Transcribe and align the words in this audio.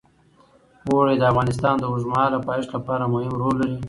اوړي 0.87 1.15
د 1.17 1.23
افغانستان 1.31 1.75
د 1.77 1.83
اوږدمهاله 1.89 2.37
پایښت 2.47 2.69
لپاره 2.77 3.11
مهم 3.13 3.33
رول 3.41 3.55
لري. 3.61 3.77